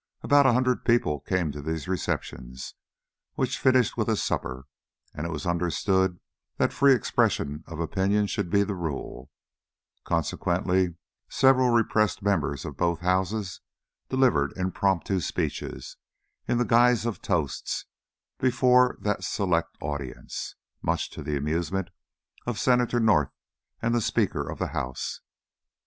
[0.23, 2.73] About a hundred people came to these receptions,
[3.35, 4.65] which finished with a supper,
[5.13, 6.19] and it was understood
[6.57, 9.29] that the free expression of opinion should be the rule;
[10.03, 10.95] consequently
[11.29, 13.61] several repressed members of both Houses
[14.09, 15.97] delivered impromptu speeches,
[16.47, 17.85] in the guise of toasts,
[18.39, 21.91] before that select audience; much to the amusement
[22.47, 23.29] of Senator North
[23.83, 25.19] and the Speaker of the House.